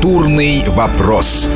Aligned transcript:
Культурный 0.00 0.64
вопрос. 0.66 1.46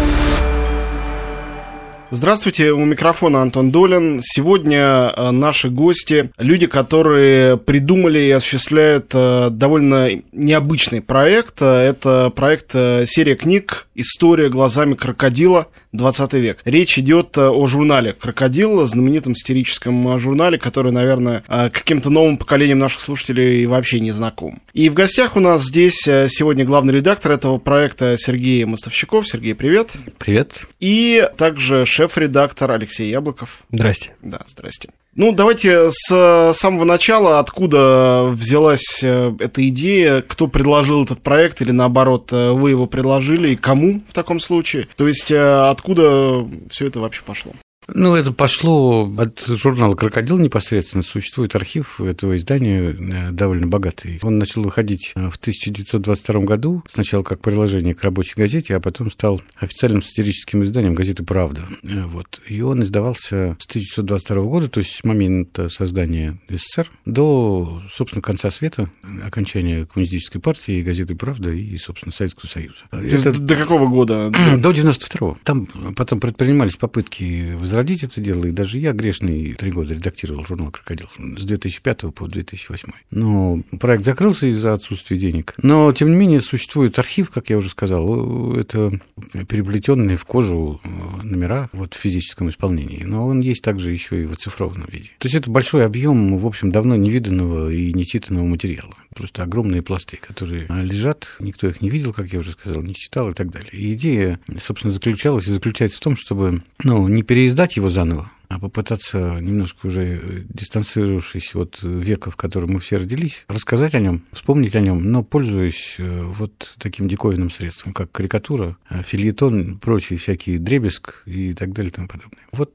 Здравствуйте, 2.17 2.71
у 2.71 2.84
микрофона 2.84 3.42
Антон 3.42 3.72
Долин. 3.72 4.20
Сегодня 4.22 5.13
э, 5.17 5.31
наши 5.33 5.68
гости– 5.68 6.31
люди, 6.38 6.68
которые 6.68 7.56
придумали 7.56 8.20
и 8.20 8.30
осуществляют 8.30 9.11
э, 9.12 9.48
довольно 9.50 10.22
необычный 10.30 11.00
проект. 11.00 11.61
Это 11.61 12.30
проект 12.30 12.70
э, 12.74 13.04
серия 13.08 13.34
книг 13.34 13.88
«История 13.96 14.48
глазами 14.48 14.95
крокодила. 14.95 15.66
20 15.90 16.32
век». 16.34 16.58
Речь 16.64 16.98
идет 16.98 17.36
о 17.36 17.66
журнале 17.66 18.12
«Крокодил», 18.12 18.86
знаменитом 18.86 19.34
сатирическом 19.34 20.16
журнале, 20.18 20.58
который, 20.58 20.92
наверное, 20.92 21.42
каким-то 21.48 22.10
новым 22.10 22.36
поколением 22.36 22.78
наших 22.78 23.00
слушателей 23.00 23.66
вообще 23.66 24.00
не 24.00 24.10
знаком. 24.10 24.60
И 24.72 24.88
в 24.88 24.94
гостях 24.94 25.36
у 25.36 25.40
нас 25.40 25.62
здесь 25.62 26.00
сегодня 26.00 26.64
главный 26.64 26.94
редактор 26.94 27.32
этого 27.32 27.58
проекта 27.58 28.17
Сергей 28.18 28.64
Мостовщиков. 28.64 29.29
Сергей, 29.29 29.54
привет. 29.54 29.93
Привет. 30.18 30.67
И 30.81 31.29
также 31.36 31.85
шеф 31.86 32.04
шеф-редактор 32.05 32.71
Алексей 32.71 33.11
Яблоков. 33.11 33.63
Здрасте. 33.73 34.15
Да, 34.23 34.41
здрасте. 34.47 34.91
Ну, 35.17 35.33
давайте 35.33 35.91
с 35.91 36.53
самого 36.55 36.85
начала, 36.85 37.39
откуда 37.39 38.27
взялась 38.33 39.01
э, 39.03 39.33
эта 39.39 39.67
идея, 39.69 40.23
кто 40.23 40.48
предложил 40.48 41.05
этот 41.05 41.23
проект, 41.23 41.62
или 41.62 41.71
наоборот, 41.71 42.33
э, 42.33 42.51
вы 42.51 42.71
его 42.71 42.87
предложили, 42.87 43.51
и 43.51 43.57
кому 43.57 44.03
в 44.09 44.12
таком 44.12 44.41
случае? 44.41 44.89
То 44.97 45.07
есть, 45.07 45.31
э, 45.31 45.71
откуда 45.71 46.45
все 46.69 46.89
это 46.89 47.01
вообще 47.01 47.23
пошло? 47.25 47.53
Ну, 47.88 48.15
это 48.15 48.33
пошло 48.33 49.12
от 49.19 49.45
журнала 49.47 49.95
«Крокодил» 49.95 50.38
непосредственно. 50.38 51.02
Существует 51.02 51.55
архив 51.55 52.01
этого 52.01 52.37
издания 52.37 52.91
э, 52.91 53.30
довольно 53.30 53.66
богатый. 53.66 54.19
Он 54.23 54.38
начал 54.38 54.62
выходить 54.62 55.12
э, 55.15 55.29
в 55.29 55.37
1922 55.37 56.41
году, 56.41 56.83
сначала 56.91 57.23
как 57.23 57.41
приложение 57.41 57.95
к 57.95 58.02
рабочей 58.02 58.34
газете, 58.37 58.77
а 58.77 58.80
потом 58.80 59.11
стал 59.11 59.42
официальным 59.56 60.03
сатирическим 60.03 60.64
изданием 60.64 60.94
газеты 60.94 61.25
«Правда». 61.25 61.69
Э, 61.83 62.05
вот. 62.06 62.41
И 62.48 62.61
он 62.62 62.83
издавался 62.83 63.56
с 63.61 63.67
1922 63.67 64.42
года, 64.42 64.69
то 64.69 64.78
есть 64.78 64.97
с 64.97 65.05
момента 65.05 65.69
создания 65.69 66.39
СССР 66.48 66.91
до, 67.05 67.83
собственно, 67.91 68.22
конца 68.22 68.50
света, 68.50 68.91
окончания 69.25 69.87
коммунистической 69.87 70.41
партии, 70.41 70.83
газеты 70.83 71.14
«Правда» 71.14 71.50
и, 71.50 71.77
собственно, 71.77 72.12
Советского 72.12 72.48
Союза. 72.48 72.77
Это... 72.92 73.39
До 73.39 73.56
какого 73.56 73.89
года? 73.89 74.31
До 74.59 74.70
92-го. 74.70 75.37
Там 75.44 75.66
потом 75.97 76.20
предпринимались 76.20 76.77
попытки 76.77 77.55
возродить 77.75 78.05
это 78.05 78.20
дело, 78.20 78.44
и 78.44 78.53
даже 78.53 78.78
я 78.78 78.92
грешный 78.92 79.53
три 79.55 79.72
года 79.72 79.94
редактировал 79.94 80.44
журнал 80.44 80.70
«Крокодил» 80.70 81.08
с 81.19 81.44
2005 81.44 82.14
по 82.14 82.28
2008. 82.28 82.92
Но 83.11 83.62
проект 83.81 84.05
закрылся 84.05 84.47
из-за 84.47 84.75
отсутствия 84.75 85.16
денег. 85.16 85.55
Но, 85.61 85.92
тем 85.92 86.12
не 86.12 86.16
менее, 86.16 86.41
существует 86.41 86.97
архив, 87.00 87.31
как 87.31 87.50
я 87.50 87.58
уже 87.58 87.70
сказал, 87.70 88.55
это 88.55 89.00
переплетенные 89.48 90.16
в 90.16 90.25
кожу 90.25 90.81
э, 90.84 90.89
номера 91.25 91.69
вот, 91.72 91.94
в 91.94 91.98
физическом 91.98 92.48
исполнении, 92.48 93.03
но 93.03 93.27
он 93.27 93.41
есть 93.41 93.62
также 93.62 93.91
еще 93.91 94.22
и 94.22 94.27
в 94.27 94.33
оцифрованном 94.33 94.88
виде. 94.88 95.11
То 95.19 95.27
есть 95.27 95.34
это 95.34 95.50
большой 95.50 95.84
объем, 95.84 96.38
в 96.38 96.47
общем, 96.47 96.70
давно 96.70 96.94
невиданного 96.94 97.70
и 97.70 97.92
нечитанного 97.92 98.44
материала. 98.44 98.94
Просто 99.15 99.43
огромные 99.43 99.83
пласты, 99.83 100.17
которые 100.17 100.67
лежат, 100.69 101.29
никто 101.39 101.69
их 101.69 101.81
не 101.81 101.91
видел, 101.91 102.12
как 102.12 102.33
я 102.33 102.41
уже 102.41 102.53
сказал, 102.53 102.83
не 102.83 102.95
читал 102.95 103.31
и 103.31 103.34
так 103.34 103.51
далее. 103.51 103.71
И 103.73 103.95
идея, 103.95 104.41
собственно, 104.59 104.93
заключалась 104.93 105.47
и 105.47 105.53
заключается 105.53 105.98
в 105.98 106.03
том, 106.03 106.17
чтобы 106.17 106.62
ну, 106.83 107.06
не 107.09 107.23
переиздать 107.23 107.77
его 107.77 107.91
заново, 107.91 108.31
а 108.48 108.59
попытаться 108.59 109.19
немножко 109.41 109.87
уже 109.87 110.03
э, 110.05 110.42
дистанцировавшись 110.48 111.55
от 111.55 111.81
века, 111.83 112.31
в 112.31 112.37
котором 112.37 112.73
мы 112.73 112.81
все 112.81 112.97
родились, 112.97 113.45
рассказать 113.48 113.95
о 113.95 114.00
нем, 114.00 114.25
вспомнить 114.33 114.75
о 114.75 114.81
нем, 114.81 115.11
но 115.11 115.23
пользуясь 115.23 115.97
э, 115.98 116.23
вот 116.23 116.75
таким 116.78 117.09
диковинным 117.09 117.50
средством, 117.50 117.92
как 117.92 118.12
карикатура, 118.12 118.77
э, 118.91 119.03
фильетон, 119.03 119.78
прочие 119.78 120.19
всякие 120.19 120.59
дребезг 120.59 121.22
и 121.27 121.55
так 121.55 121.72
далее 121.72 121.91
и 121.91 121.95
тому 121.95 122.09
подобное. 122.09 122.39
Вот 122.53 122.72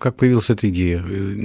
как 0.00 0.16
появилась 0.16 0.48
эта 0.48 0.68
идея. 0.70 1.00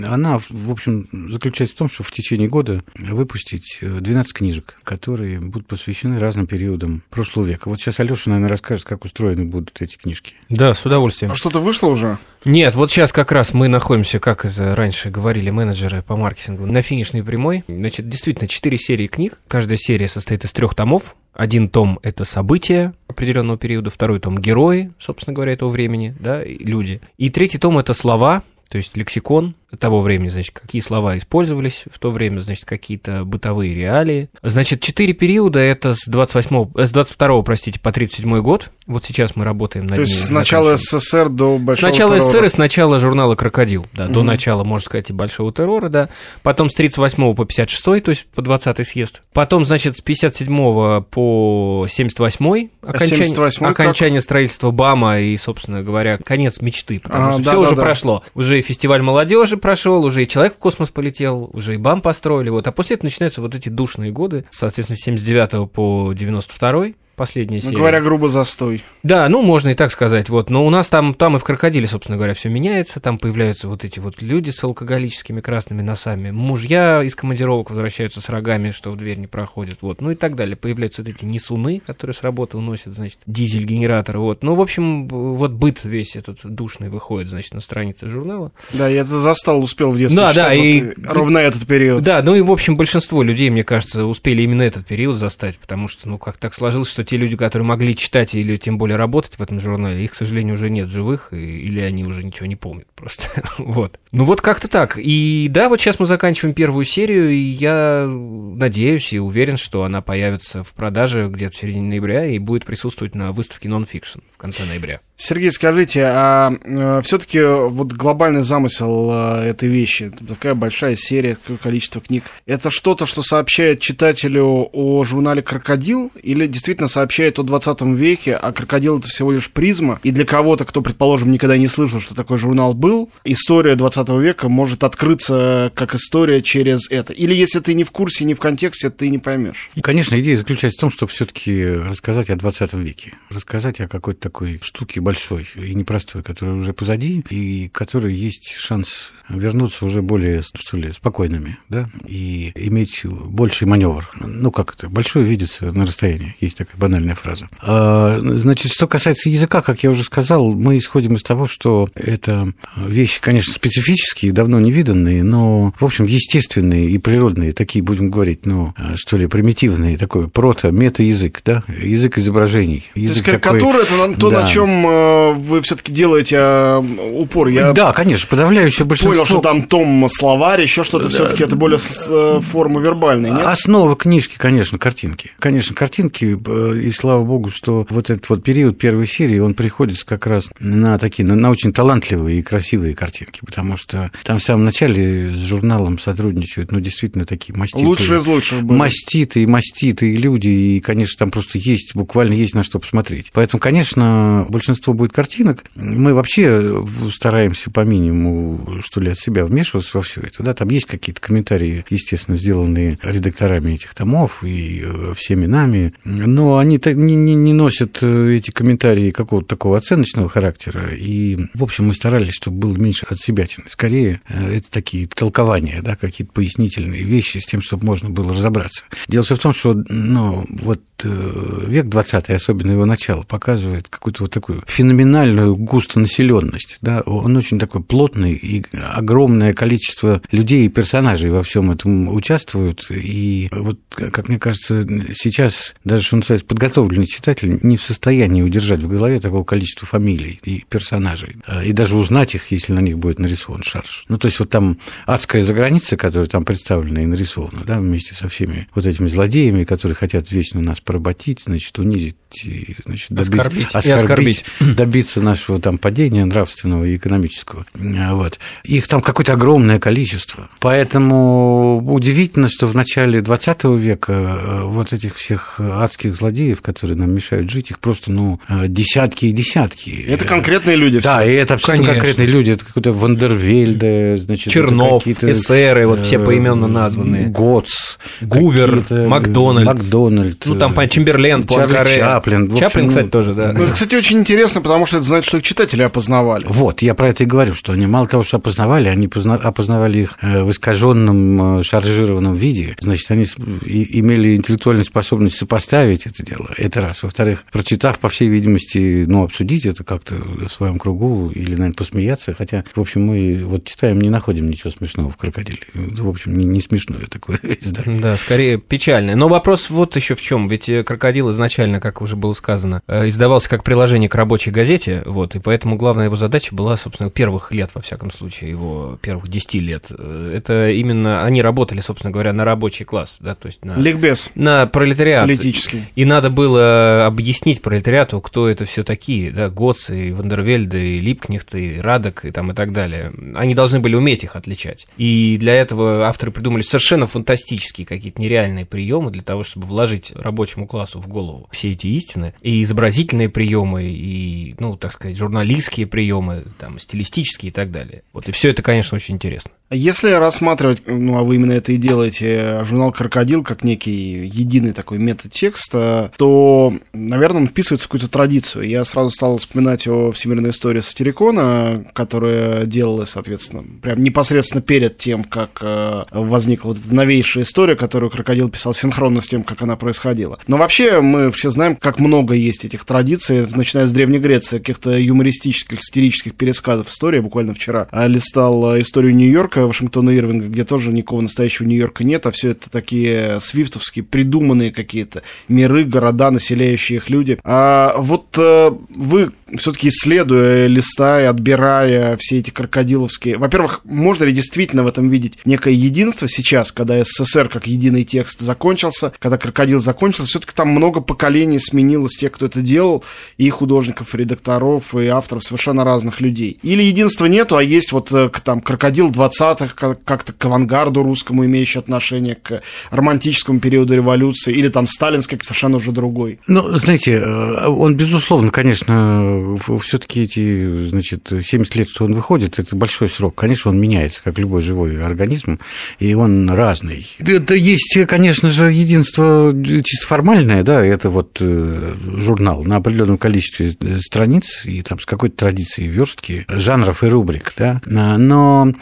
Она, 0.08 0.40
в 0.50 0.72
общем, 0.72 1.08
заключается 1.30 1.76
в 1.76 1.78
том, 1.78 1.90
что 1.90 2.04
в 2.04 2.12
течение 2.12 2.48
года 2.48 2.84
выпустить 2.96 3.80
12 3.82 4.34
книжек, 4.34 4.80
которые 4.84 5.42
будут 5.42 5.68
посвящены 5.68 6.18
разным 6.18 6.48
периодам 6.48 7.04
прошлого 7.10 7.46
века. 7.46 7.68
Вот 7.68 7.80
сейчас 7.80 8.00
Алеша, 8.00 8.30
наверное, 8.30 8.50
расскажет, 8.50 8.86
как 8.86 9.04
устроены 9.04 9.44
будут 9.44 9.82
эти 9.82 9.98
книжки. 9.98 10.36
Да, 10.50 10.74
с 10.74 10.86
удовольствием. 10.86 11.34
А 11.34 11.36
что-то 11.36 11.60
вышло 11.60 11.88
уже? 11.88 12.18
Нет, 12.46 12.76
вот 12.76 12.92
сейчас 12.92 13.12
как 13.12 13.25
раз 13.32 13.54
мы 13.54 13.68
находимся, 13.68 14.20
как 14.20 14.46
раньше 14.58 15.10
говорили 15.10 15.50
менеджеры 15.50 16.02
по 16.02 16.16
маркетингу, 16.16 16.66
на 16.66 16.82
финишной 16.82 17.24
прямой. 17.24 17.64
Значит, 17.68 18.10
действительно, 18.10 18.48
четыре 18.48 18.78
серии 18.78 19.08
книг. 19.08 19.40
Каждая 19.48 19.78
серия 19.78 20.08
состоит 20.08 20.46
из 20.46 20.52
трех 20.52 20.76
томов. 20.76 21.16
Один 21.34 21.68
том— 21.68 22.00
это 22.02 22.24
события 22.24 22.94
определенного 23.08 23.58
периода, 23.58 23.90
второй 23.90 24.20
том— 24.20 24.38
герои, 24.40 24.92
собственно 25.00 25.34
говоря, 25.34 25.52
этого 25.52 25.70
времени, 25.70 26.16
да, 26.20 26.44
люди. 26.44 27.02
И 27.18 27.30
третий 27.30 27.58
том— 27.58 27.78
это 27.80 27.94
слова, 27.94 28.44
то 28.70 28.78
есть 28.78 28.96
лексикон 28.96 29.56
того 29.80 30.02
времени, 30.02 30.30
значит, 30.30 30.58
какие 30.60 30.82
слова 30.82 31.18
использовались 31.18 31.84
в 31.92 32.00
то 32.00 32.12
время, 32.12 32.40
значит, 32.40 32.66
какие-то 32.66 33.26
бытовые 33.26 33.74
реалии. 33.74 34.30
Значит, 34.42 34.82
четыре 34.82 35.14
периода, 35.14 35.60
это 35.60 35.94
с 35.96 36.06
28, 36.08 36.72
с 36.76 36.92
22, 36.92 37.42
простите, 37.42 37.80
по 37.80 37.92
37 37.92 38.40
год. 38.40 38.72
Вот 38.88 39.04
сейчас 39.04 39.36
мы 39.36 39.44
работаем 39.44 39.88
над 39.88 39.96
То 39.96 40.02
есть 40.02 40.28
с 40.28 40.30
начала 40.30 40.78
СССР 40.78 41.30
до 41.30 41.58
Большого 41.58 41.90
Сначала 41.90 42.16
террора. 42.18 42.30
СССР 42.30 42.46
и 42.46 42.50
с 42.50 42.58
начала 42.58 43.00
журнала 43.00 43.36
«Крокодил», 43.36 43.88
да, 43.94 44.06
угу. 44.06 44.14
до 44.14 44.24
начала, 44.24 44.64
можно 44.64 44.86
сказать, 44.86 45.10
и 45.10 45.14
Большого 45.14 45.52
террора, 45.52 45.90
да. 45.90 46.10
Потом 46.44 46.70
с 46.70 46.76
38 46.76 47.34
по 47.34 47.46
56, 47.46 47.84
то 47.84 48.12
есть 48.12 48.28
по 48.28 48.44
20 48.44 48.88
съезд. 48.88 49.24
Потом, 49.34 49.66
значит, 49.66 49.98
с 49.98 50.02
57 50.02 51.02
по 51.02 51.88
78 51.90 52.70
окончание, 52.84 53.26
78 53.26 53.66
окончание 53.66 54.22
строительства 54.22 54.70
БАМа 54.70 55.20
и, 55.20 55.36
собственно 55.38 55.82
говоря, 55.82 56.20
конец 56.20 56.62
мечты, 56.62 57.00
потому 57.00 57.28
а, 57.28 57.32
что 57.34 57.42
да, 57.42 57.52
все 57.52 57.62
да, 57.62 57.68
уже 57.68 57.76
да. 57.76 57.82
прошло. 57.82 58.24
Уже 58.36 58.60
и 58.60 58.62
фестиваль 58.62 59.02
молодежи 59.02 59.58
прошел, 59.66 60.06
уже 60.06 60.22
и 60.22 60.28
человек 60.28 60.54
в 60.54 60.58
космос 60.60 60.92
полетел, 60.92 61.50
уже 61.52 61.74
и 61.74 61.78
БАМ 61.78 62.04
построили, 62.04 62.50
вот. 62.50 62.68
А 62.68 62.72
после 62.72 62.98
этого 62.98 63.08
начинаются 63.08 63.42
вот 63.42 63.56
эти 63.56 63.68
душные 63.70 64.12
годы, 64.12 64.46
соответственно, 64.52 64.96
с 64.96 65.02
79 65.02 65.72
по 65.72 66.14
92 66.14 66.94
последняя 67.16 67.58
ну, 67.58 67.62
серия. 67.62 67.78
говоря 67.78 68.02
грубо, 68.02 68.30
застой. 68.30 68.84
Да, 69.04 69.28
ну, 69.30 69.42
можно 69.42 69.70
и 69.70 69.74
так 69.74 69.92
сказать. 69.92 70.30
Вот. 70.30 70.50
Но 70.50 70.66
у 70.66 70.70
нас 70.70 70.90
там, 70.90 71.14
там 71.14 71.36
и 71.36 71.40
в 71.40 71.44
«Крокодиле», 71.44 71.88
собственно 71.88 72.18
говоря, 72.18 72.34
все 72.34 72.50
меняется. 72.50 73.00
Там 73.00 73.18
появляются 73.18 73.68
вот 73.68 73.84
эти 73.84 74.00
вот 74.00 74.22
люди 74.22 74.50
с 74.50 74.64
алкоголическими 74.64 75.42
красными 75.42 75.82
носами. 75.82 76.32
Мужья 76.32 77.04
из 77.04 77.16
командировок 77.16 77.70
возвращаются 77.70 78.22
с 78.22 78.30
рогами, 78.30 78.72
что 78.72 78.92
в 78.92 78.98
дверь 78.98 79.18
не 79.18 79.28
проходят. 79.28 79.78
Вот. 79.82 80.02
Ну 80.02 80.12
и 80.12 80.16
так 80.16 80.36
далее. 80.36 80.56
Появляются 80.56 81.02
вот 81.02 81.10
эти 81.10 81.26
несуны, 81.26 81.82
которые 81.86 82.14
с 82.14 82.22
работы 82.22 82.58
уносят, 82.58 82.94
значит, 82.94 83.20
дизель-генератор. 83.26 84.18
Вот. 84.18 84.44
Ну, 84.44 84.56
в 84.56 84.62
общем, 84.62 85.08
вот 85.08 85.52
быт 85.52 85.84
весь 85.84 86.16
этот 86.16 86.40
душный 86.44 86.90
выходит, 86.90 87.30
значит, 87.30 87.54
на 87.54 87.62
странице 87.62 88.08
журнала. 88.08 88.52
Да, 88.74 88.88
я 88.88 89.02
это 89.02 89.20
застал, 89.20 89.62
успел 89.62 89.92
в 89.92 89.98
детстве 89.98 90.22
да, 90.22 90.34
да, 90.34 90.50
вот 90.50 90.56
и, 90.56 90.94
ровно 91.04 91.40
и, 91.40 91.44
этот 91.44 91.66
период. 91.66 92.04
Да, 92.04 92.22
ну 92.22 92.36
и, 92.36 92.42
в 92.42 92.52
общем, 92.52 92.76
большинство 92.76 93.24
людей, 93.24 93.50
мне 93.50 93.64
кажется, 93.64 94.06
успели 94.06 94.42
именно 94.42 94.64
этот 94.64 94.86
период 94.86 95.18
застать, 95.18 95.58
потому 95.58 95.88
что, 95.88 96.10
ну, 96.10 96.18
как 96.18 96.38
так 96.38 96.54
сложилось, 96.54 96.90
что 96.90 97.05
те 97.06 97.18
люди, 97.18 97.38
которые 97.38 97.66
могли 97.66 97.96
читать 97.96 98.36
или 98.36 98.58
тем 98.58 98.78
более 98.78 98.98
работать 98.98 99.36
в 99.38 99.42
этом 99.42 99.60
журнале, 99.60 100.04
их, 100.04 100.12
к 100.12 100.16
сожалению, 100.16 100.56
уже 100.56 100.70
нет 100.70 100.88
живых, 100.88 101.32
или 101.32 101.80
они 101.80 102.04
уже 102.04 102.24
ничего 102.24 102.46
не 102.48 102.56
помнят 102.56 102.88
просто. 102.96 103.44
вот. 103.58 104.00
Ну 104.12 104.26
вот 104.26 104.42
как-то 104.42 104.68
так. 104.68 104.98
И 104.98 105.48
да, 105.50 105.70
вот 105.70 105.80
сейчас 105.80 106.00
мы 106.00 106.06
заканчиваем 106.06 106.54
первую 106.54 106.86
серию, 106.86 107.32
и 107.32 107.38
я 107.38 108.06
надеюсь 108.08 109.14
и 109.14 109.20
уверен, 109.20 109.58
что 109.58 109.84
она 109.84 110.02
появится 110.02 110.64
в 110.64 110.74
продаже 110.74 111.28
где-то 111.30 111.56
в 111.56 111.60
середине 111.60 111.90
ноября 111.90 112.26
и 112.26 112.40
будет 112.40 112.66
присутствовать 112.66 113.16
на 113.16 113.32
выставке 113.32 113.70
Non-Fiction 113.70 114.22
в 114.34 114.38
конце 114.38 114.66
ноября. 114.66 115.00
Сергей, 115.18 115.52
скажите, 115.52 116.04
а 116.04 116.52
э, 116.52 117.02
все-таки 117.04 117.42
вот 117.42 117.94
глобальный 117.94 118.44
замысел 118.44 119.10
э, 119.12 119.50
этой 119.50 119.70
вещи, 119.70 120.12
такая 120.28 120.56
большая 120.56 120.98
серия, 120.98 121.36
такое 121.36 121.56
количество 121.58 122.02
книг, 122.02 122.26
это 122.46 122.70
что-то, 122.70 123.06
что 123.06 123.24
сообщает 123.24 123.80
читателю 123.80 124.70
о 124.74 125.04
журнале 125.06 125.42
«Крокодил» 125.42 126.12
или 126.22 126.48
действительно 126.48 126.90
сообщает 126.96 127.40
о 127.40 127.44
20 127.44 127.82
веке, 127.98 128.36
а 128.36 128.54
«Крокодил»— 128.54 128.98
это 129.00 129.10
всего 129.10 129.34
лишь 129.34 129.50
призма, 129.50 130.00
и 130.02 130.12
для 130.12 130.24
кого-то, 130.24 130.64
кто, 130.64 130.82
предположим, 130.82 131.30
никогда 131.30 131.58
не 131.58 131.68
слышал, 131.68 132.00
что 132.00 132.16
такой 132.16 132.38
журнал 132.38 132.74
был, 132.74 133.10
история 133.26 133.76
20 133.76 134.10
века 134.22 134.48
может 134.48 134.86
открыться 134.86 135.74
как 135.76 135.94
история 135.94 136.42
через 136.42 136.90
это? 136.90 137.12
Или 137.12 137.34
если 137.34 137.60
ты 137.60 137.74
не 137.74 137.84
в 137.84 137.92
курсе, 137.92 138.24
не 138.24 138.34
в 138.34 138.40
контексте, 138.40 138.90
ты 138.90 139.10
не 139.10 139.18
поймешь? 139.18 139.70
И, 139.76 139.82
конечно, 139.82 140.18
идея 140.18 140.38
заключается 140.38 140.78
в 140.78 140.82
том, 140.82 140.90
чтобы 140.90 141.12
все-таки 141.12 141.66
рассказать 141.66 142.30
о 142.30 142.38
20 142.38 142.74
веке, 142.76 143.12
рассказать 143.30 143.82
о 143.82 143.90
какой-то 143.90 144.22
такой 144.22 144.62
штуке 144.64 145.02
большой 145.02 145.48
и 145.56 145.76
непростой, 145.76 146.24
который 146.24 146.54
уже 146.54 146.72
позади, 146.72 147.26
и 147.30 147.70
который 147.74 148.14
есть 148.14 148.54
шанс 148.58 149.12
вернуться 149.28 149.84
уже 149.84 150.02
более, 150.02 150.44
что 150.44 150.78
ли, 150.78 150.94
спокойными, 150.94 151.58
да, 151.68 151.90
и 152.08 152.54
иметь 152.56 153.06
больший 153.06 153.68
маневр. 153.68 154.10
Ну, 154.20 154.52
как 154.52 154.76
это, 154.76 154.88
большое 154.88 155.26
видится 155.26 155.72
на 155.72 155.86
расстоянии, 155.86 156.38
есть 156.40 156.58
такая 156.58 156.78
банальная 156.86 157.16
фраза. 157.16 157.48
А, 157.62 158.20
значит, 158.22 158.72
что 158.72 158.88
касается 158.88 159.30
языка, 159.30 159.62
как 159.62 159.84
я 159.84 159.90
уже 159.90 160.04
сказал, 160.04 160.54
мы 160.54 160.78
исходим 160.78 161.16
из 161.16 161.24
того, 161.24 161.48
что 161.48 161.90
это 161.96 162.54
вещи, 162.78 163.22
конечно, 163.22 163.54
специфические, 163.54 164.32
давно 164.32 164.60
не 164.60 164.72
виданные, 164.72 165.24
но, 165.24 165.74
в 165.80 165.86
общем, 165.86 166.06
естественные 166.06 166.90
и 166.90 166.98
природные, 166.98 167.54
такие, 167.54 167.84
будем 167.84 168.10
говорить, 168.10 168.46
ну, 168.46 168.74
что 168.96 169.18
ли, 169.18 169.28
примитивные, 169.28 169.98
такой 169.98 170.28
прото-мета-язык, 170.28 171.42
да, 171.44 171.64
язык 171.68 172.18
изображений. 172.18 172.86
Язык 172.96 173.26
то 173.26 173.32
есть 173.32 173.42
карикатура 173.44 173.84
такой... 173.84 174.10
это 174.10 174.20
то, 174.20 174.30
да. 174.30 174.42
на 174.42 174.48
чем 174.48 174.88
э, 174.88 175.34
вы 175.34 175.62
все-таки 175.62 175.92
делаете 175.92 176.36
э, 176.38 176.82
упор. 177.14 177.48
Я 177.48 177.74
да, 177.74 177.94
конечно, 177.94 178.28
подавляющее 178.30 178.86
большинство 178.86 179.14
понял, 179.14 179.26
что 179.26 179.42
там 179.42 179.64
том, 179.64 180.08
словарь, 180.10 180.62
еще 180.62 180.84
что-то, 180.84 181.10
все-таки 181.10 181.44
это 181.44 181.56
более 181.56 181.80
э, 181.80 182.40
формы 182.42 182.82
вербальные. 182.82 183.34
Нет? 183.34 183.46
Основа 183.46 183.96
книжки, 183.96 184.36
конечно, 184.38 184.78
картинки. 184.78 185.32
Конечно, 185.40 185.76
картинки, 185.76 186.38
э, 186.46 186.75
и 186.76 186.92
слава 186.92 187.24
богу, 187.24 187.50
что 187.50 187.86
вот 187.90 188.10
этот 188.10 188.28
вот 188.30 188.44
период 188.44 188.78
первой 188.78 189.08
серии, 189.08 189.40
он 189.40 189.54
приходится 189.54 190.06
как 190.06 190.28
раз 190.28 190.50
на 190.60 190.98
такие, 190.98 191.26
на, 191.26 191.36
на 191.36 191.52
очень 191.52 191.74
талантливые 191.74 192.40
и 192.40 192.42
красивые 192.42 192.96
картинки, 192.96 193.42
потому 193.46 193.78
что 193.78 194.12
там 194.24 194.40
в 194.40 194.44
самом 194.44 194.66
начале 194.66 195.32
с 195.32 195.40
журналом 195.40 196.00
сотрудничают, 196.00 196.72
ну, 196.72 196.80
действительно, 196.80 197.26
такие 197.26 197.58
маститы. 197.58 197.84
Лучшие 197.84 198.20
из 198.20 198.28
лучших 198.28 198.64
были. 198.64 198.78
Маститы 198.78 199.44
и 199.44 199.46
маститы 199.46 200.12
и 200.12 200.18
люди, 200.18 200.48
и, 200.48 200.80
конечно, 200.80 201.18
там 201.20 201.32
просто 201.32 201.58
есть, 201.58 201.96
буквально 201.96 202.34
есть 202.34 202.56
на 202.56 202.64
что 202.64 202.80
посмотреть. 202.80 203.32
Поэтому, 203.34 203.60
конечно, 203.60 204.46
большинство 204.50 204.94
будет 204.94 205.12
картинок. 205.12 205.64
Мы 205.76 206.14
вообще 206.14 206.86
стараемся 207.12 207.72
по 207.72 207.82
минимуму, 207.82 208.82
что 208.84 209.02
ли, 209.02 209.12
от 209.12 209.18
себя 209.18 209.46
вмешиваться 209.46 209.98
во 209.98 210.02
все 210.02 210.22
это. 210.22 210.44
Да, 210.44 210.54
там 210.54 210.70
есть 210.70 210.86
какие-то 210.86 211.22
комментарии, 211.22 211.86
естественно, 211.90 212.38
сделанные 212.38 212.98
редакторами 213.02 213.74
этих 213.74 213.94
томов 213.94 214.44
и 214.44 214.84
э, 214.84 215.14
всеми 215.16 215.46
нами, 215.46 215.94
но 216.04 216.58
они 216.58 216.65
не, 216.66 217.16
не, 217.16 217.36
не 217.36 217.54
носят 217.54 218.00
э, 218.02 218.36
эти 218.36 218.52
комментарии 218.52 219.12
какого-то 219.12 219.48
такого 219.48 219.78
оценочного 219.78 220.30
характера. 220.30 220.94
И, 220.96 221.38
в 221.54 221.64
общем, 221.64 221.88
мы 221.88 221.94
старались, 221.94 222.34
чтобы 222.34 222.58
было 222.58 222.76
меньше 222.76 223.06
от 223.10 223.20
себя. 223.20 223.46
Скорее, 223.68 224.22
э, 224.28 224.58
это 224.58 224.70
такие 224.70 225.08
толкования, 225.08 225.82
да, 225.82 225.96
какие-то 225.96 226.34
пояснительные 226.34 227.04
вещи 227.04 227.38
с 227.38 227.46
тем, 227.46 227.62
чтобы 227.62 227.86
можно 227.86 228.10
было 228.10 228.34
разобраться. 228.34 228.84
Дело 229.08 229.24
все 229.24 229.36
в 229.36 229.40
том, 229.40 229.54
что 229.54 229.74
ну, 229.90 230.46
вот 230.50 230.82
век 231.04 231.88
20 231.88 232.30
особенно 232.30 232.72
его 232.72 232.86
начало, 232.86 233.24
показывает 233.24 233.90
какую-то 233.90 234.24
вот 234.24 234.32
такую 234.32 234.64
феноменальную 234.66 235.56
густонаселенность. 235.56 236.78
Да? 236.82 237.02
Он 237.02 237.36
очень 237.36 237.60
такой 237.60 237.84
плотный 237.84 238.34
и 238.34 238.64
огромное 238.74 239.54
количество 239.54 240.22
людей 240.32 240.66
и 240.66 240.70
персонажей 240.70 241.32
во 241.32 241.44
всем 241.44 241.72
этом 241.72 242.10
участвуют. 242.10 242.88
И 242.90 243.50
вот, 243.52 243.80
как 243.90 244.30
мне 244.30 244.40
кажется, 244.40 244.86
сейчас 245.14 245.74
даже, 245.84 246.04
что 246.04 246.18
называется, 246.18 246.48
подготовленный 246.56 247.06
читатель 247.06 247.60
не 247.64 247.76
в 247.76 247.84
состоянии 247.84 248.42
удержать 248.42 248.80
в 248.80 248.88
голове 248.88 249.20
такого 249.20 249.44
количества 249.44 249.86
фамилий 249.86 250.40
и 250.44 250.64
персонажей. 250.70 251.36
И 251.66 251.74
даже 251.74 251.98
узнать 251.98 252.34
их, 252.34 252.50
если 252.50 252.72
на 252.72 252.80
них 252.80 252.98
будет 252.98 253.20
нарисован 253.20 253.62
шарж. 253.62 254.06
Ну, 254.08 254.18
то 254.18 254.28
есть 254.28 254.40
вот 254.40 254.50
там 254.50 254.78
адская 255.06 255.44
заграница, 255.44 255.98
которая 255.98 256.30
там 256.30 256.46
представлена 256.46 257.04
и 257.04 257.06
нарисована, 257.06 257.66
да, 257.66 257.80
вместе 257.80 258.16
со 258.16 258.30
всеми 258.30 258.70
вот 258.74 258.86
этими 258.86 259.10
злодеями, 259.10 259.66
которые 259.66 259.96
хотят 259.98 260.32
вечно 260.32 260.62
нас 260.62 260.80
поработить, 260.80 261.42
значит, 261.46 261.78
унизить, 261.78 262.16
и, 262.44 262.76
значит, 262.86 263.12
добить, 263.12 263.34
оскорбить, 263.34 263.68
оскорбить, 263.74 264.04
оскорбить, 264.04 264.46
добиться 264.78 265.22
нашего 265.22 265.60
там 265.60 265.78
падения 265.78 266.26
нравственного 266.26 266.86
и 266.86 266.96
экономического. 266.96 267.66
Вот. 267.74 268.40
Их 268.64 268.88
там 268.88 269.02
какое-то 269.02 269.34
огромное 269.34 269.80
количество. 269.80 270.50
Поэтому 270.60 271.78
удивительно, 271.94 272.48
что 272.48 272.68
в 272.68 272.76
начале 272.76 273.22
20 273.22 273.64
века 273.78 274.14
э, 274.14 274.64
вот 274.64 274.94
этих 274.94 275.16
всех 275.16 275.60
адских 275.60 276.16
злодеев, 276.16 276.45
которые 276.54 276.98
нам 276.98 277.14
мешают 277.14 277.50
жить, 277.50 277.72
их 277.72 277.80
просто, 277.80 278.12
ну, 278.12 278.40
э, 278.48 278.68
десятки 278.68 279.26
и 279.26 279.32
десятки. 279.32 280.06
Это 280.08 280.26
конкретные 280.26 280.76
люди. 280.76 281.00
Да, 281.00 281.22
все. 281.22 281.32
и 281.32 281.34
это 281.36 281.56
абсолютно 281.56 281.88
Конечно. 281.88 282.06
конкретные 282.06 282.28
люди. 282.28 282.52
Это 282.52 282.66
какой-то 282.66 282.92
Вандервельде, 282.92 284.18
значит, 284.18 284.52
Чернов, 284.52 285.08
эсеры, 285.08 285.88
вот 285.88 286.02
все 286.02 286.20
поименно 286.20 286.68
названные. 286.68 287.28
Готс. 287.28 287.98
Гувер, 288.22 288.84
Макдональд. 288.90 289.68
Макдональд. 289.68 290.46
Ну, 290.46 290.56
там, 290.56 290.74
по 290.74 290.88
Чемберлен, 290.88 291.44
Пуанкаре. 291.44 291.98
Чаплин. 291.98 292.44
Общем, 292.46 292.58
Чаплин, 292.58 292.90
кстати, 292.90 293.08
тоже, 293.08 293.34
да. 293.34 293.54
Ну, 293.54 293.64
это, 293.64 293.74
кстати, 293.74 293.96
очень 293.96 294.20
интересно, 294.20 294.62
потому 294.62 294.86
что 294.86 294.98
это 294.98 295.06
значит, 295.06 295.28
что 295.28 295.38
их 295.38 295.44
читатели 295.44 295.84
опознавали. 295.84 296.46
Вот, 296.48 296.82
я 296.82 296.94
про 296.94 297.10
это 297.10 297.24
и 297.24 297.26
говорю, 297.26 297.56
что 297.56 297.74
они 297.74 297.86
мало 297.88 298.08
того, 298.08 298.24
что 298.24 298.38
опознавали, 298.38 298.88
они 298.88 299.08
опознавали 299.08 300.00
их 300.00 300.18
э, 300.22 300.44
в 300.44 300.52
искаженном, 300.52 301.60
э, 301.60 301.64
шаржированном 301.64 302.34
виде. 302.34 302.76
Значит, 302.80 303.12
они 303.12 303.24
имели 303.24 304.36
интеллектуальную 304.36 304.86
способность 304.86 305.38
сопоставить 305.38 306.06
это 306.06 306.24
дело. 306.26 306.50
Это 306.58 306.82
раз. 306.82 307.04
Во-вторых, 307.04 307.46
прочитав, 307.52 308.00
по 308.00 308.10
всей 308.10 308.28
видимости, 308.28 309.06
ну, 309.08 309.24
обсудить 309.24 309.66
это 309.66 309.84
как-то 309.84 310.16
в 310.16 310.50
своем 310.50 310.80
кругу 310.80 311.30
или, 311.30 311.52
наверное, 311.52 311.74
посмеяться. 311.74 312.34
Хотя, 312.34 312.64
в 312.76 312.82
общем, 312.82 313.06
мы 313.06 313.44
вот 313.46 313.66
читаем, 313.66 314.02
не 314.02 314.10
находим 314.10 314.50
ничего 314.50 314.72
смешного 314.72 315.10
в 315.10 315.18
крокодиле. 315.18 315.60
В 315.74 316.10
общем, 316.10 316.38
не, 316.38 316.46
не 316.46 316.60
смешное 316.60 317.08
такое 317.08 317.40
издание. 317.62 318.02
Да, 318.02 318.18
скорее 318.18 318.58
печальное. 318.58 319.16
Но 319.16 319.28
вопрос 319.28 319.70
вот 319.70 319.96
еще 319.96 320.16
в 320.16 320.22
чем. 320.22 320.48
Ведь 320.48 320.68
э, 320.68 320.84
крокодил 320.84 321.30
изначально, 321.32 321.80
как 321.80 322.02
уже 322.02 322.16
было 322.16 322.34
сказано, 322.34 322.82
издавался 322.88 323.50
как 323.50 323.64
приложение 323.64 324.10
к 324.10 324.16
рабочей 324.16 324.52
газете, 324.52 325.04
вот, 325.06 325.36
и 325.36 325.40
поэтому 325.40 325.76
главная 325.76 326.06
его 326.06 326.16
задача 326.16 326.54
была, 326.54 326.78
собственно, 326.78 327.10
первых 327.10 327.52
лет, 327.52 327.72
во 327.74 327.82
всяком 327.82 328.12
случае, 328.12 328.50
его 328.50 328.98
первых 329.02 329.28
10 329.28 329.54
лет. 329.56 329.92
Это 329.92 330.70
именно, 330.70 331.24
они 331.24 331.42
работали, 331.42 331.82
собственно 331.82 332.12
говоря, 332.12 332.34
на 332.34 332.46
рабочий 332.46 332.86
класс, 332.86 333.18
да, 333.20 333.36
то 333.36 333.48
есть 333.48 333.64
на... 333.64 333.76
Ликбез. 333.76 334.30
На 334.36 334.66
пролетариат. 334.66 335.26
Политический. 335.26 335.84
И 335.96 336.06
надо 336.16 336.30
было 336.30 337.06
объяснить 337.06 337.62
пролетариату, 337.62 338.22
кто 338.22 338.48
это 338.48 338.64
все 338.64 338.84
такие, 338.84 339.32
да, 339.32 339.50
Готцы, 339.50 340.08
и 340.08 340.12
Вандервельды, 340.14 340.96
и 340.96 341.00
Липкнехт, 341.02 341.54
и 341.56 341.82
Радок, 341.82 342.24
и 342.24 342.32
там, 342.32 342.52
и 342.52 342.56
так 342.56 342.72
далее. 342.72 343.12
Они 343.36 343.54
должны 343.54 343.82
были 343.82 343.96
уметь 343.96 344.24
их 344.24 344.38
отличать. 344.38 344.88
И 344.96 345.36
для 345.38 345.54
этого 345.56 346.08
авторы 346.08 346.32
придумали 346.32 346.62
совершенно 346.62 347.06
фантастические 347.06 347.86
какие-то 347.86 348.22
нереальные 348.22 348.66
приемы 348.66 349.12
для 349.12 349.24
того, 349.24 349.44
чтобы 349.44 349.68
вложить 349.68 350.14
рабочему 350.16 350.68
классу 350.68 351.02
в 351.02 351.08
голову 351.10 351.50
все 351.52 351.72
эти 351.72 351.88
истины. 351.88 352.34
И 352.42 352.62
изобразительные 352.62 353.28
приемы, 353.28 353.84
и, 353.84 354.56
ну, 354.58 354.78
так 354.78 354.94
сказать, 354.94 355.18
журналистские 355.18 355.86
приемы, 355.86 356.46
там, 356.58 356.80
стилистические 356.80 357.50
и 357.50 357.54
так 357.54 357.72
далее. 357.72 358.04
Вот, 358.14 358.30
и 358.30 358.32
все 358.32 358.52
это, 358.52 358.64
конечно, 358.64 358.96
очень 358.96 359.16
интересно. 359.16 359.52
Если 359.72 360.12
рассматривать, 360.12 360.84
ну 360.86 361.18
а 361.18 361.24
вы 361.24 361.36
именно 361.36 361.54
это 361.54 361.72
и 361.72 361.78
делаете, 361.78 362.64
журнал 362.66 362.92
«Крокодил» 362.92 363.44
как 363.44 363.64
некий 363.64 364.26
единый 364.26 364.74
такой 364.74 365.00
метод 365.00 365.32
текста, 365.32 366.12
то, 366.18 366.72
наверное, 366.94 367.42
он 367.42 367.48
вписывается 367.48 367.86
в 367.86 367.90
какую-то 367.90 368.08
традицию. 368.08 368.68
Я 368.68 368.84
сразу 368.86 369.10
стал 369.10 369.38
вспоминать 369.38 369.88
о 369.88 370.12
всемирной 370.12 370.52
истории 370.52 370.82
Сатирикона, 370.82 371.84
которая 371.94 372.68
делалась, 372.68 373.10
соответственно, 373.10 373.64
прям 373.82 374.04
непосредственно 374.04 374.62
перед 374.62 375.00
тем, 375.00 375.24
как 375.24 375.58
э, 375.62 376.04
возникла 376.12 376.70
вот 376.70 376.78
эта 376.78 376.94
новейшая 376.94 377.44
история, 377.44 377.76
которую 377.76 378.12
«Крокодил» 378.12 378.50
писал 378.50 378.76
синхронно 378.76 379.22
с 379.22 379.28
тем, 379.28 379.44
как 379.44 379.64
она 379.64 379.76
происходила. 379.78 380.38
Но 380.46 380.58
вообще 380.58 381.02
мы 381.02 381.32
все 381.32 381.50
знаем, 381.50 381.76
как 381.76 382.00
много 382.00 382.36
есть 382.36 382.66
этих 382.66 382.86
традиций, 382.86 383.48
начиная 383.56 383.88
с 383.88 383.92
Древней 383.92 384.20
Греции, 384.20 384.60
каких-то 384.60 384.92
юмористических, 384.92 385.82
сатирических 385.82 386.36
пересказов 386.36 386.90
истории. 386.92 387.20
Буквально 387.20 387.56
вчера 387.56 387.88
листал 387.92 388.80
историю 388.80 389.16
Нью-Йорка, 389.16 389.55
Нью-Йорка, 389.56 389.68
Вашингтона 389.68 390.10
Ирвинга, 390.16 390.48
где 390.48 390.64
тоже 390.64 390.92
никакого 390.92 391.22
настоящего 391.22 391.68
Нью-Йорка 391.68 392.04
нет, 392.04 392.26
а 392.26 392.32
все 392.32 392.50
это 392.52 392.70
такие 392.70 393.40
свифтовские, 393.40 394.04
придуманные 394.04 394.72
какие-то 394.72 395.24
миры, 395.48 395.86
города, 395.86 396.32
населяющие 396.32 396.98
их 396.98 397.10
люди. 397.10 397.40
А 397.44 397.96
вот 397.98 398.38
э, 398.38 398.72
вы 398.90 399.32
все-таки 399.58 399.90
исследуя, 399.90 400.68
листая, 400.68 401.30
отбирая 401.30 402.18
все 402.18 402.40
эти 402.40 402.50
крокодиловские... 402.50 403.38
Во-первых, 403.38 403.82
можно 403.84 404.24
ли 404.24 404.34
действительно 404.34 404.84
в 404.84 404.88
этом 404.88 405.10
видеть 405.10 405.38
некое 405.46 405.74
единство 405.74 406.28
сейчас, 406.28 406.72
когда 406.72 407.04
СССР 407.04 407.50
как 407.50 407.68
единый 407.68 408.04
текст 408.04 408.40
закончился, 408.40 409.14
когда 409.20 409.38
крокодил 409.38 409.80
закончился, 409.80 410.30
все-таки 410.30 410.54
там 410.56 410.70
много 410.70 411.02
поколений 411.02 411.60
сменилось 411.60 412.18
тех, 412.18 412.32
кто 412.32 412.48
это 412.48 412.62
делал, 412.62 413.04
и 413.38 413.50
художников, 413.50 414.14
и 414.14 414.18
редакторов, 414.20 414.96
и 414.96 415.08
авторов 415.08 415.44
совершенно 415.44 415.84
разных 415.84 416.22
людей. 416.22 416.60
Или 416.62 416.84
единства 416.84 417.26
нету, 417.26 417.58
а 417.58 417.64
есть 417.64 417.92
вот 417.92 418.12
э, 418.12 418.30
там 418.44 418.62
крокодил 418.62 419.10
20-х, 419.10 419.96
как-то 420.04 420.34
к 420.34 420.46
авангарду 420.46 421.04
русскому, 421.04 421.46
имеющий 421.46 421.80
отношение 421.80 422.36
к 422.36 422.62
романтическому 422.92 423.60
периоду 423.60 423.96
революции, 423.96 424.54
или 424.54 424.70
там 424.70 424.88
сталинский, 424.88 425.38
совершенно 425.42 425.78
уже 425.78 425.92
другой. 425.92 426.40
Ну, 426.48 426.76
знаете, 426.78 427.14
э, 427.14 427.68
он, 427.68 427.96
безусловно, 427.96 428.52
конечно, 428.52 428.66
конечно, 428.66 429.35
все-таки 429.82 430.24
эти, 430.24 430.86
значит, 430.86 431.32
70 431.44 431.76
лет, 431.76 431.90
что 431.90 432.06
он 432.06 432.14
выходит, 432.14 432.60
это 432.60 432.76
большой 432.76 433.10
срок. 433.10 433.36
Конечно, 433.36 433.72
он 433.72 433.80
меняется, 433.80 434.22
как 434.24 434.38
любой 434.38 434.62
живой 434.62 435.04
организм, 435.04 435.60
и 436.00 436.14
он 436.14 436.50
разный. 436.50 437.08
Это 437.20 437.56
есть, 437.56 437.98
конечно 438.08 438.52
же, 438.52 438.72
единство 438.72 439.54
чисто 439.84 440.08
формальное, 440.08 440.64
да, 440.64 440.84
это 440.84 441.10
вот 441.10 441.38
э, 441.40 441.96
журнал 442.18 442.64
на 442.64 442.78
определенном 442.78 443.18
количестве 443.18 443.76
страниц 444.00 444.66
и 444.66 444.82
там 444.82 445.00
с 445.00 445.06
какой-то 445.06 445.38
традицией 445.38 445.90
верстки, 445.90 446.46
жанров 446.48 447.04
и 447.04 447.08
рубрик, 447.08 447.54
да, 447.58 447.82
но 447.86 448.74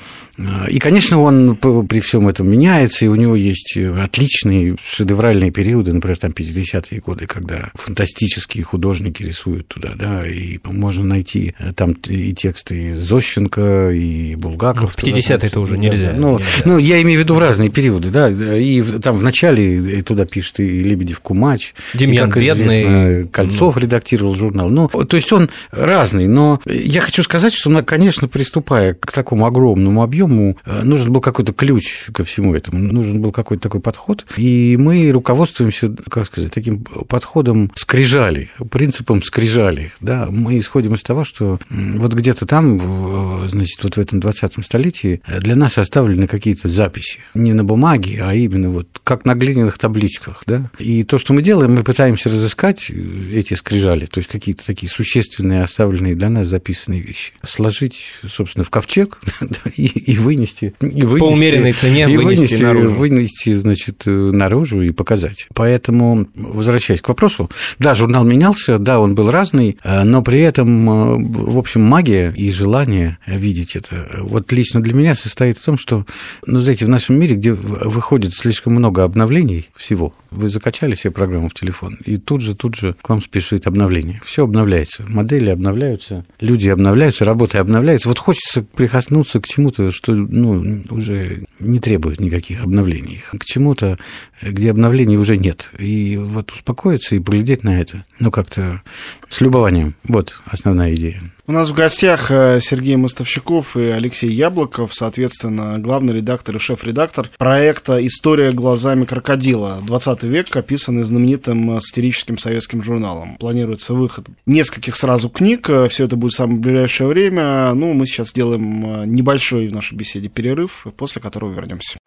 и, 0.67 0.79
конечно, 0.79 1.22
он 1.22 1.55
при 1.55 2.00
всем 2.00 2.27
этом 2.27 2.50
меняется, 2.50 3.05
и 3.05 3.07
у 3.07 3.13
него 3.13 3.36
есть 3.36 3.77
отличные 3.77 4.75
шедевральные 4.83 5.51
периоды, 5.51 5.93
например, 5.93 6.17
там 6.17 6.31
50-е 6.31 7.01
годы, 7.01 7.27
когда 7.27 7.69
фантастические 7.75 8.63
художники 8.63 9.22
рисуют 9.22 9.67
туда, 9.67 9.91
да, 9.95 10.27
и 10.27 10.42
можно 10.65 11.03
найти 11.03 11.53
э, 11.59 11.71
там 11.73 11.91
и 12.07 12.33
тексты 12.33 12.97
Зощенко, 12.97 13.91
и 13.91 14.35
Булгаков. 14.35 14.95
Ну, 15.01 15.09
50-е 15.09 15.38
это 15.38 15.59
уже 15.59 15.77
нельзя. 15.77 16.12
Да, 16.12 16.17
ну, 16.17 16.38
нельзя. 16.38 16.51
ну, 16.65 16.77
я 16.77 17.01
имею 17.01 17.19
в 17.19 17.23
виду 17.23 17.35
в 17.35 17.39
разные 17.39 17.69
периоды, 17.69 18.09
да, 18.09 18.29
и 18.29 18.81
там 19.00 19.17
в 19.17 19.23
начале 19.23 20.01
туда 20.01 20.25
пишет 20.25 20.59
и 20.59 20.83
Лебедев 20.83 21.19
Кумач, 21.19 21.73
Демьян 21.93 22.29
и, 22.29 22.31
как 22.31 22.41
Бедный. 22.41 23.27
Кольцов 23.27 23.75
ну. 23.75 23.81
редактировал 23.81 24.35
журнал. 24.35 24.69
Ну, 24.69 24.88
то 24.88 25.15
есть 25.15 25.31
он 25.31 25.50
разный, 25.71 26.27
но 26.27 26.62
я 26.65 27.01
хочу 27.01 27.23
сказать, 27.23 27.53
что, 27.53 27.83
конечно, 27.83 28.27
приступая 28.27 28.93
к 28.93 29.12
такому 29.12 29.45
огромному 29.45 30.01
объему, 30.01 30.23
объему 30.23 30.57
э, 30.65 30.83
нужен 30.83 31.12
был 31.12 31.21
какой-то 31.21 31.53
ключ 31.53 32.09
ко 32.13 32.23
всему 32.23 32.53
этому, 32.55 32.79
нужен 32.79 33.21
был 33.21 33.31
какой-то 33.31 33.63
такой 33.63 33.81
подход, 33.81 34.25
и 34.38 34.77
мы 34.79 35.12
руководствуемся, 35.12 35.93
как 36.09 36.27
сказать, 36.27 36.51
таким 36.51 36.83
подходом 36.83 37.71
скрижали, 37.75 38.50
принципом 38.69 39.21
скрижали, 39.21 39.91
да, 40.00 40.27
мы 40.33 40.57
исходим 40.57 40.95
из 40.95 41.01
того, 41.01 41.23
что 41.23 41.59
вот 41.69 42.13
где-то 42.13 42.45
там, 42.45 43.47
значит, 43.49 43.83
вот 43.83 43.95
в 43.95 43.99
этом 43.99 44.19
20-м 44.19 44.63
столетии 44.63 45.21
для 45.39 45.55
нас 45.55 45.77
оставлены 45.77 46.27
какие-то 46.27 46.67
записи, 46.67 47.19
не 47.33 47.53
на 47.53 47.63
бумаге, 47.63 48.23
а 48.23 48.33
именно 48.33 48.69
вот 48.69 48.87
как 49.03 49.25
на 49.25 49.35
глиняных 49.35 49.77
табличках, 49.77 50.43
да, 50.45 50.69
и 50.79 51.03
то, 51.03 51.17
что 51.17 51.33
мы 51.33 51.41
делаем, 51.41 51.75
мы 51.75 51.83
пытаемся 51.83 52.29
разыскать 52.29 52.89
эти 52.89 53.53
скрижали, 53.53 54.05
то 54.05 54.19
есть 54.19 54.29
какие-то 54.29 54.65
такие 54.65 54.89
существенные, 54.89 55.63
оставленные 55.63 56.15
для 56.15 56.29
нас 56.29 56.47
записанные 56.47 57.01
вещи, 57.01 57.33
сложить, 57.45 57.99
собственно, 58.27 58.63
в 58.63 58.69
ковчег 58.69 59.19
и, 59.75 59.85
и 59.85 60.17
вынести, 60.17 60.73
и 60.81 61.03
вынести 61.03 61.19
по 61.19 61.25
умеренной 61.25 61.73
цене 61.73 62.03
и 62.03 62.17
вынести, 62.17 62.23
вынести 62.23 62.63
наружу. 62.63 62.93
вынести, 62.95 63.53
значит, 63.55 64.03
наружу 64.05 64.81
и 64.81 64.91
показать. 64.91 65.47
Поэтому, 65.53 66.27
возвращаясь 66.35 67.01
к 67.01 67.09
вопросу, 67.09 67.49
да, 67.79 67.93
журнал 67.93 68.23
менялся, 68.23 68.77
да, 68.77 68.99
он 68.99 69.15
был 69.15 69.29
разный, 69.31 69.77
э, 69.83 70.03
но 70.03 70.23
при 70.24 70.42
этом, 70.42 70.89
э, 70.89 71.18
в 71.20 71.58
общем, 71.58 71.82
магия 71.82 72.34
и 72.36 72.51
желание 72.51 73.18
видеть 73.25 73.75
это, 73.75 74.20
вот 74.22 74.51
лично 74.51 74.82
для 74.82 74.94
меня 74.94 75.15
состоит 75.15 75.58
в 75.58 75.63
том, 75.63 75.77
что, 75.77 76.06
ну, 76.46 76.60
знаете, 76.60 76.86
в 76.86 76.89
нашем 76.89 77.20
мире, 77.20 77.36
где 77.36 77.53
выходит 77.53 78.34
слишком 78.34 78.74
много 78.74 79.03
обновлений 79.03 79.70
всего, 79.75 80.13
вы 80.32 80.50
закачали 80.50 80.96
себе 80.96 81.12
программу 81.12 81.50
в 81.50 81.53
телефон, 81.53 81.98
и 82.06 82.18
тут 82.18 82.42
же, 82.42 82.56
тут 82.56 82.75
же 82.75 82.96
к 83.01 83.10
вам 83.10 83.22
спешит 83.22 83.68
обновление. 83.68 84.22
Все 84.24 84.44
обновляется, 84.44 85.06
модели 85.08 85.50
обновляются, 85.50 86.25
люди 86.39 86.70
обновляются, 86.70 87.25
работа 87.25 87.60
обновляется. 87.60 88.10
Вот 88.10 88.20
хочется 88.20 88.63
прикоснуться 88.63 89.39
к 89.39 89.48
чему-то, 89.48 89.92
что 89.92 90.13
ну, 90.13 90.84
уже 90.89 91.46
не 91.60 91.80
требует 91.80 92.20
никаких 92.20 92.62
обновлений. 92.62 93.22
К 93.32 93.46
чему-то, 93.46 93.98
где 94.42 94.72
обновлений 94.72 95.18
уже 95.18 95.38
нет. 95.38 95.70
И 95.77 96.18
вот 96.18 96.51
успокоиться 96.51 97.15
и 97.15 97.20
поглядеть 97.20 97.63
на 97.63 97.80
это, 97.80 98.06
ну, 98.20 98.32
как-то 98.32 98.82
с 99.30 99.42
любованием. 99.42 99.96
Вот 100.13 100.36
основная 100.46 100.93
идея. 100.93 101.24
У 101.48 101.51
нас 101.51 101.72
в 101.72 101.74
гостях 101.74 102.29
э, 102.29 102.60
Сергей 102.62 102.98
Мостовщиков 102.98 103.75
и 103.75 103.86
Алексей 103.86 104.32
Яблоков, 104.32 104.93
соответственно, 104.93 105.79
главный 105.79 106.13
редактор 106.13 106.55
и 106.55 106.60
шеф-редактор 106.60 107.32
проекта 107.39 107.98
«История 108.05 108.51
глазами 108.51 109.05
крокодила. 109.05 109.79
20 109.82 110.24
век», 110.25 110.55
описанный 110.55 111.01
знаменитым 111.01 111.82
сатирическим 111.82 112.38
советским 112.38 112.84
журналом. 112.84 113.38
Планируется 113.39 113.96
выход 113.96 114.27
нескольких 114.46 114.96
сразу 114.96 115.32
книг, 115.32 115.67
э, 115.67 115.88
все 115.88 116.05
это 116.05 116.15
будет 116.15 116.34
в 116.34 116.36
самое 116.36 116.60
ближайшее 116.60 117.08
время. 117.08 117.74
Ну, 117.74 117.93
мы 117.93 118.05
сейчас 118.05 118.29
сделаем 118.29 119.01
э, 119.01 119.05
небольшой 119.08 119.67
в 119.67 119.74
нашей 119.74 119.98
беседе 119.98 120.27
перерыв, 120.27 120.86
после 120.96 121.24
которого 121.24 121.51
вернемся. 121.51 121.98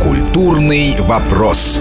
Культурный 0.00 0.96
вопрос. 0.98 1.80